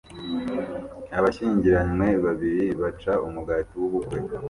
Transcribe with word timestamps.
Abashyingiranywe 1.17 2.07
babiri 2.25 2.65
baca 2.81 3.13
umugati 3.27 3.73
w'ubukwe 3.81 4.17